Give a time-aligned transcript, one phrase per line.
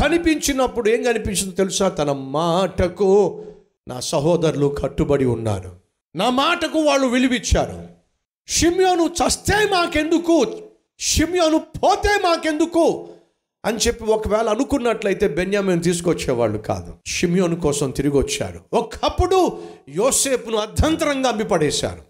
[0.00, 1.88] కనిపించినప్పుడు ఏం కనిపించిందో తెలుసా?
[1.88, 3.42] తన మాటకు
[3.88, 5.76] నా సహోదరులు కట్టుబడి ఉన్నారు.
[6.16, 7.88] నా మాటకు వాళ్ళు విలువిచ్చారు.
[8.48, 10.46] షిమ్యోను చస్తే మాకెందుకు?
[11.00, 13.08] షిమ్యోను పోతే మాకెందుకు?
[13.64, 16.94] అని చెప్పి ఒకవేళ అనుకున్నట్లయితే బెన్యామిన్ తీసుకొచ్చేవాళ్ళు కాదు.
[17.06, 22.02] షిమ్యోను కోసం తిరిగి వచ్చారు ఒకప్పుడు యోసేపును అర్ధంతరంగా అమ్మిపడేశారు.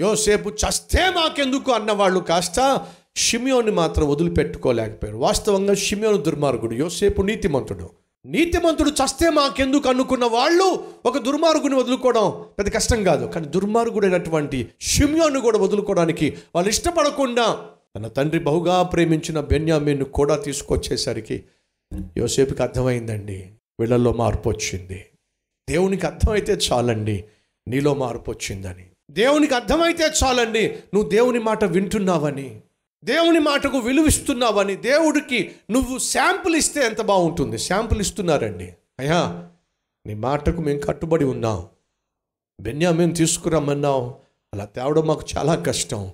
[0.00, 5.18] యోసేపు చస్తే మాకెందుకు అన్నవాళ్ళు కాస్త షిమియోని మాత్రం వదిలిపెట్టుకోలేకపోయారు.
[5.18, 7.90] వాస్తవంగా షిమియోను దుర్మార్గుడు యోసేపు నీతిమంతుడు.
[8.26, 13.26] నీతిమంతుడు చస్తే మాకెందుకు అనుకున్న వాళ్ళు ఒక దుర్మార్గుని వదులుకోవడం పెద్ద కష్టం కాదు.
[13.26, 21.44] కానీ దుర్మార్గుడైనటువంటి షిమియోను కూడా వదులుకోవడానికి వాళ్ళు ఇష్టపడకుండా తన తండ్రి బహుగా ప్రేమించిన బెన్యామీను కూడా తీసుకొచ్చేసరికి
[22.18, 23.50] యోసేపుకి అర్థమైందండి
[23.80, 25.04] వీళ్ళల్లో మార్పు వచ్చింది.
[25.68, 27.24] దేవునికి అర్థమైతే చాలండి
[27.68, 28.86] నీలో మార్పు వచ్చిందని.
[29.10, 32.60] దేవునికి అర్థమైతే చాలండి నువ్వు దేవుని మాట వింటున్నావని.
[33.04, 37.58] దేవుని మాటకు విలువిస్తున్నావని దేవుడికి నువ్వు శాంపుల్ ఇస్తే ఎంత బాగుంటుంది?
[37.58, 38.74] శాంపుల్ ఇస్తున్నారండి.
[38.98, 39.50] అయ్యా
[40.06, 41.68] నీ మాటకు మేము కట్టుబడి ఉన్నాం.
[42.60, 44.14] బెన్యామీన్ తీసుకురమ్మన్నావు
[44.54, 46.10] అలా తేవడం మాకు చాలా కష్టం.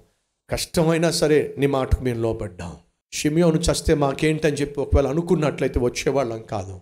[0.50, 2.76] కష్టమైనా సరే నీ మాటకు మేము లోపడ్డాం
[3.12, 6.80] షిమియోను చస్తే మాకేంటని చెప్పి ఒకవేళ అనుకున్నట్లయితే వచ్చేవాళ్ళం కాదు.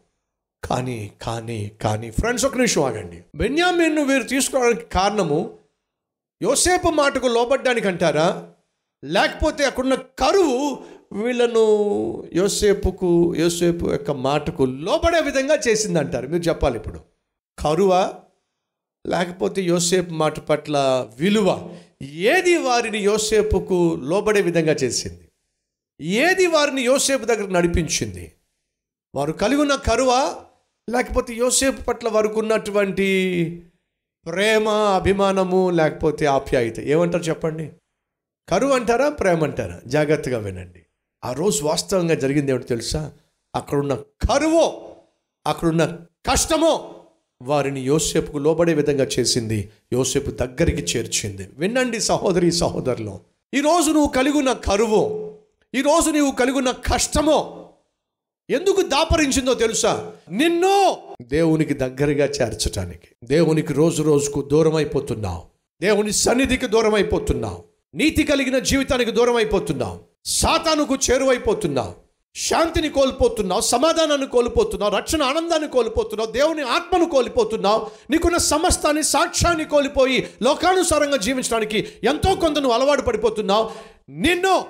[0.64, 3.24] కానీ కానీ కానీ ఫ్రెండ్స్ ఒక నిమిషం ఆగండి.
[3.34, 5.58] బెన్యామిన్ను వీరు తీసుకోవడానికి కారణము
[6.42, 8.50] యోసేపు మాటకు లోపడ్డానికి అంటారా?
[9.04, 10.78] లేకపోతే అక్కడున్న కరువు
[11.12, 11.64] వీళ్ళను
[12.34, 17.00] యోసేపుకు యోసేపు యొక్క మాటకు లోబడే విధంగా చేసింది అంటారు మీరు చెప్పాలి ఇప్పుడు.
[17.58, 18.14] కరువా?
[19.06, 20.76] లేకపోతే యోసేపు మాట పట్ల
[21.18, 21.74] విలువ?
[22.02, 25.28] ఏది వారిని యోసేపుకు లోబడే విధంగా చేసింది?
[26.00, 28.32] ఏది వారిని యోసేపు దగ్గర నడిపించింది?
[29.14, 30.36] వారు కలిగి ఉన్న కరువా?
[30.90, 33.08] లేకపోతే యోసేపు పట్ల వారికి ఉన్నటువంటి
[34.26, 36.80] ప్రేమ అభిమానము లేకపోతే ఆప్యాయత?
[36.80, 37.72] ఏమంటారు చెప్పండి?
[38.50, 40.82] కరువు అంటారా ప్రేమ అంటారా జాగ్రత్తగా వినండి.
[41.24, 43.12] ఆ రోజు వాస్తవంగా జరిగింది ఏమిటి తెలుసా?
[43.54, 44.80] అక్కడున్న కరువు
[45.46, 45.98] అక్కడున్న
[46.30, 46.94] కష్టమో
[47.42, 49.68] వారిని యోసేపుకు లోబడే విధంగా చేసింది.
[49.92, 51.48] యోసేపు దగ్గరికి చేర్చింది.
[51.58, 53.20] వినండి సహోదరి సహోదరులు
[53.54, 55.34] ఈరోజు నువ్వు కలిగిన కరువు
[55.74, 57.68] ఈరోజు నీవు కలిగిన కష్టమో
[58.50, 60.12] ఎందుకు దాపరించిందో తెలుసా?
[60.30, 63.08] నిన్ను దేవునికి దగ్గరగా చేర్చటానికి.
[63.24, 65.42] దేవునికి రోజు రోజుకు దూరం అయిపోతున్నావు
[65.80, 72.08] దేవుని సన్నిధికి దూరం అయిపోతున్నావు నీతి కలిగిన జీవితానికి దూరం అయిపోతున్నావు సాతానుకు చేరువైపోతున్నావు.
[72.34, 77.86] శాంతిని కోల్పోతున్నావు సమాధానాన్ని కోల్పోతున్నావు రక్షణ ఆనందాన్ని కోల్పోతున్నావు దేవుని ఆత్మను కోల్పోతున్నావు.
[78.10, 83.70] నీకున్న సమస్తాన్ని సాక్ష్యాన్ని కోల్పోయి లోకానుసారంగా జీవించడానికి ఎంతో కొంత నువ్వు అలవాటు పడిపోతున్నావు.
[84.08, 84.64] నిన్ను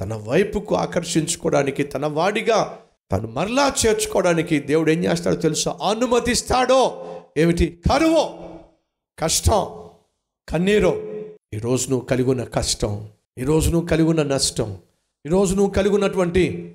[0.00, 2.78] తన వైపుకు ఆకర్షించుకోవడానికి తన వాడిగా
[3.12, 5.78] తను మరలా చేర్చుకోవడానికి దేవుడు ఏం చేస్తాడో తెలుసా?
[5.90, 7.06] అనుమతిస్తాడో.
[7.36, 7.82] ఏమిటి?
[7.90, 8.30] కరువు
[9.18, 9.88] కష్టం
[10.48, 11.05] కన్నీరు.
[11.54, 13.08] ఈరోజు నువ్వు కలిగి ఉన్న కష్టం
[13.38, 14.76] ఈరోజు నువ్వు కలిగి ఉన్న నష్టం
[15.26, 16.74] ఈరోజు నువ్వు కలిగి ఉన్నటువంటి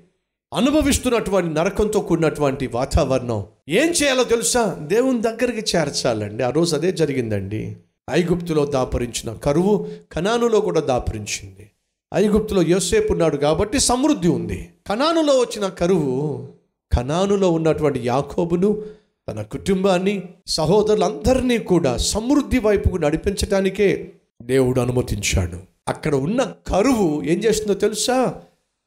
[0.54, 4.78] అనుభవిస్తున్నటువంటి నరకంతో కూడినటువంటి వాతావరణం ఏం చేయాలో తెలుసా?
[4.82, 6.44] దేవుని దగ్గరికి చేర్చాలండి.
[6.44, 7.76] ఆ రోజు అదే జరిగిందండి.
[8.12, 11.70] ఐగుప్తులో దాపరించిన కరువు కనానులో కూడా దాపరించింది.
[12.14, 14.70] ఐగుప్తులో యోసేపు ఉన్నాడు కాబట్టి సమృద్ధి ఉంది.
[14.90, 16.48] కనానులో వచ్చిన కరువు
[16.94, 18.82] కనానులో ఉన్నటువంటి యాకోబును
[19.30, 25.58] తన కుటుంబాన్ని సహోదరులందరినీ కూడా సమృద్ధి వైపుకు నడిపించడానికే దేవుడు అనుమతించాడు.
[25.88, 28.42] అక్కడ ఉన్న కరువు ఏం చేస్తుందో తెలుసా?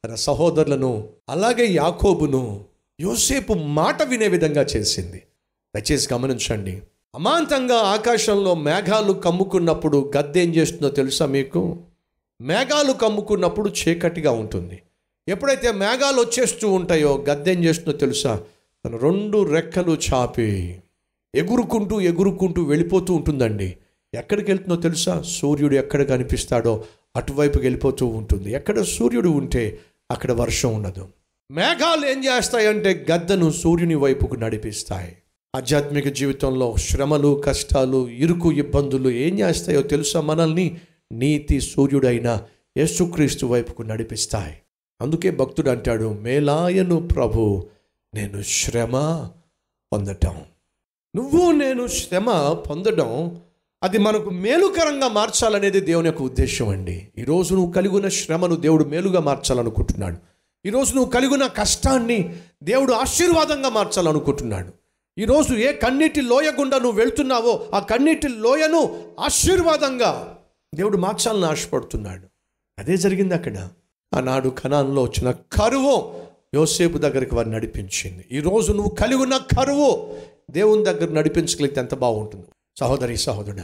[0.05, 2.65] తన సహోదరులను అలాగే యాకోబును
[3.01, 5.23] యోసేపు మాట వినే విధంగా చేసింది.
[5.75, 6.81] దయచేసి గమనించండి.
[7.15, 11.77] అమాంతంగా ఆకాశంలో మేఘాలు కమ్ముకున్నప్పుడు గద్దె ఏం చేస్తుందో తెలుసా మీకు?
[12.41, 14.81] మేఘాలు కమ్ముకున్నప్పుడు చీకటిగా ఉంటుంది.
[15.27, 18.43] ఎప్పుడైతే మేఘాలు వచ్చేస్తూ ఉంటాయో గద్దె ఏం చేస్తుందో తెలుసా?
[18.85, 20.79] తన రెండు రెక్కలు చాపి
[21.35, 23.77] ఎగురుకుంటూ ఎగురుకుంటూ వెళ్ళిపోతూ ఉంటుందండి.
[24.15, 25.21] ఎక్కడికి వెళ్తుందో తెలుసా?
[25.21, 26.83] సూర్యుడు ఎక్కడ కనిపిస్తాడో
[27.15, 28.51] అటువైపుకి వెళ్ళిపోతూ ఉంటుంది.
[28.51, 29.79] ఎక్కడ సూర్యుడు ఉంటే
[30.11, 31.07] అక్కడ వర్షం ఉండదు.
[31.51, 35.17] మేఘాలు ఏం చేస్తాయంటే గద్దను సూర్యుని వైపుకు నడిపిస్తాయి.
[35.55, 40.21] ఆధ్యాత్మిక జీవితంలో శ్రమలు కష్టాలు ఇరుకు ఇబ్బందులు ఏం చేస్తాయో తెలుసా?
[40.21, 40.77] మనల్ని
[41.11, 42.41] నీతి సూర్యుడైన
[42.77, 44.57] యేసుక్రీస్తు వైపుకు నడిపిస్తాయి.
[45.01, 47.65] అందుకే భక్తుడు అంటాడు మేలాయను ప్రభు
[48.13, 49.27] నేను శ్రమ
[49.93, 50.35] పొందటం.
[51.15, 53.41] నువ్వు నేను శ్రమ పొందడం
[53.85, 57.07] అది మనకు మేలుకరంగా మార్చాలనేది దేవుని యొక్క ఉద్దేశం అండి.
[57.17, 60.17] ఈరోజు నువ్వు కలిగి ఉన్న శ్రమను దేవుడు మేలుగా మార్చాలనుకుంటున్నాడు.
[60.67, 64.69] ఈరోజు నువ్వు కలిగి ఉన్న కష్టాన్ని దేవుడు ఆశీర్వాదంగా మార్చాలనుకుంటున్నాడు.
[65.21, 70.37] ఈరోజు ఏ కన్నీటి లోయ గుండా నువ్వు వెళ్తున్నావో ఆ కన్నీటి లోయను ఆశీర్వాదంగా
[70.75, 72.27] దేవుడు మార్చాలని ఆశపడుతున్నాడు.
[72.79, 73.69] అదే జరిగింది అక్కడ.
[74.13, 76.13] ఆనాడు కణాల్లో వచ్చిన కరువు
[76.55, 78.25] యోసేపు దగ్గరికి వారిని నడిపించింది.
[78.31, 80.15] ఈరోజు నువ్వు కలిగి ఉన్న కరువు
[80.51, 82.45] దేవుని దగ్గర నడిపించగలిగితే ఎంత బాగుంటుంది.
[82.79, 83.61] సహోదరి సహోదరుడ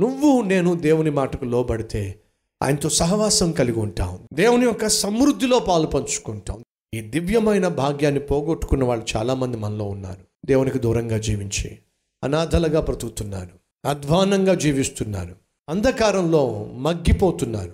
[0.00, 2.20] నువ్వు నేను దేవుని మాటకు లోబడితే
[2.62, 4.18] ఆయనతో సహవాసం కలిగి ఉంటాం.
[4.32, 6.64] దేవుని యొక్క సమృద్ధిలో పాలు పంచుకుంటాం.
[6.94, 10.20] ఈ దివ్యమైన భాగ్యాన్ని పోగొట్టుకున్న వాళ్ళు చాలామంది మనలో ఉన్నారు.
[10.46, 11.78] దేవునికి దూరంగా జీవించి
[12.24, 15.34] అనాథలుగా బ్రతుకుతున్నారు అధ్వానంగా జీవిస్తున్నారు
[15.68, 17.72] అంధకారంలో మగ్గిపోతున్నారు.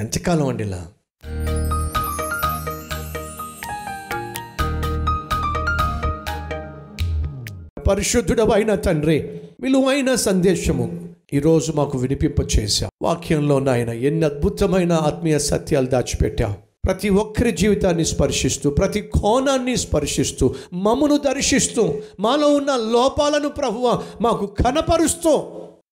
[0.00, 0.88] ఎంతకాలం అండి ఇలా?
[7.90, 11.08] పరిశుద్ధుడవైన తండ్రి విలువైన సందేశము.
[11.32, 16.54] ఈరోజు మాకు వినిపింప చేశా వాక్యంలో నాయన ఎన్ని అద్భుతమైన ఆత్మీయ సత్యాలు దాచిపెట్టావు.
[16.86, 25.30] ప్రతి ఒక్కరి జీవితాన్ని స్పర్శిస్తూ ప్రతి కోణాన్ని స్పర్శిస్తూ మమ్మను దర్శిస్తూ మాలో ఉన్న లోపాలను ప్రభువ మాకు కనపరుస్తూ.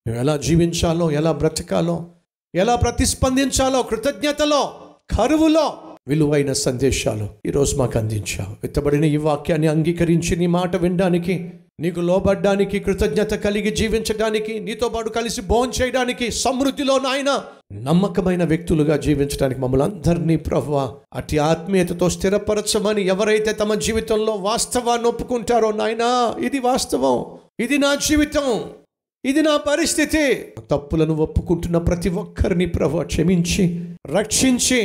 [0.06, 2.06] మేము ఎలా జీవించాలో ఎలా బ్రతకాలో
[2.54, 4.70] ఎలా ప్రతిస్పందించాలో కృతజ్ఞతలో
[5.18, 5.72] కరువులో
[6.08, 8.66] విలువైన సందేశాలు ఈరోజు మాకు అందించావు.
[8.66, 11.50] ఎత్తబడిన ఈ వాక్యాన్ని అంగీకరించి నీ మాట వినడానికి
[11.80, 17.30] నీకు లోబడ్డానికి కృతజ్ఞత కలిగి జీవించడానికి నీతో పాటు కలిసి భోజనం చేయడానికి సమృద్ధిలో నాయన
[17.72, 20.74] నమ్మకమైన వ్యక్తులుగా జీవించడానికి మమ్మల్ని అందరినీ ప్రభు
[21.14, 26.10] అతి ఆత్మీయతతో స్థిరపరచమని ఎవరైతే తమ జీవితంలో వాస్తవాన్ని ఒప్పుకుంటారో నాయనా
[26.44, 27.16] ఇది వాస్తవం
[27.60, 28.48] ఇది నా జీవితం
[29.24, 30.52] ఇది నా పరిస్థితి.
[30.70, 33.64] తప్పులను ఒప్పుకుంటున్న ప్రతి ఒక్కరిని ప్రభు క్షమించి
[34.16, 34.80] రక్షించి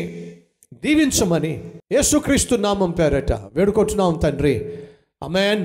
[0.73, 1.53] దీవించమని
[1.91, 4.55] యేసుక్రీస్తు నామం పేరట వేడుకుంటున్నాం తండ్రి.
[5.23, 5.61] అమెన్